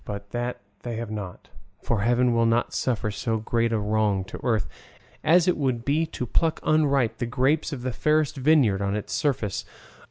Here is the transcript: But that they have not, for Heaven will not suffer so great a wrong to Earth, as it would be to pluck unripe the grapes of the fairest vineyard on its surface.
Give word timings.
But 0.03 0.31
that 0.31 0.61
they 0.81 0.95
have 0.95 1.11
not, 1.11 1.49
for 1.83 2.01
Heaven 2.01 2.33
will 2.33 2.47
not 2.47 2.73
suffer 2.73 3.11
so 3.11 3.37
great 3.37 3.71
a 3.71 3.77
wrong 3.77 4.23
to 4.23 4.39
Earth, 4.43 4.67
as 5.23 5.47
it 5.47 5.57
would 5.57 5.85
be 5.85 6.07
to 6.07 6.25
pluck 6.25 6.59
unripe 6.63 7.19
the 7.19 7.27
grapes 7.27 7.71
of 7.71 7.83
the 7.83 7.93
fairest 7.93 8.35
vineyard 8.35 8.81
on 8.81 8.95
its 8.95 9.13
surface. 9.13 9.63